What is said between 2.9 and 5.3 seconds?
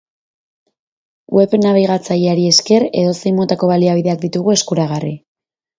edozein motako baliabideak ditugu eskuragarri.